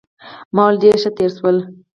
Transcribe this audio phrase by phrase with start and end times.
[0.55, 1.57] ما وویل ډېره ښه تېره شول.